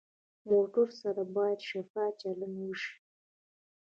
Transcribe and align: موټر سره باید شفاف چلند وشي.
موټر 0.49 0.87
سره 1.01 1.23
باید 1.35 1.59
شفاف 1.69 2.11
چلند 2.21 2.55
وشي. 2.63 2.93